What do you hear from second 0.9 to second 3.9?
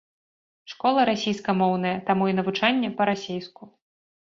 расейскамоўная, таму і навучанне па-расейску.